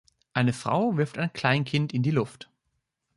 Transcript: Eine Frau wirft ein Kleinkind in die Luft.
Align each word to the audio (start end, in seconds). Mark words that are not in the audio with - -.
Eine 0.33 0.51
Frau 0.51 0.97
wirft 0.97 1.19
ein 1.19 1.31
Kleinkind 1.31 1.93
in 1.93 2.01
die 2.01 2.09
Luft. 2.09 2.49